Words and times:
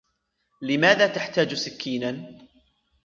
لماذا 0.61 1.07
تحتاج 1.07 1.53
سكينا؟ 1.55 2.37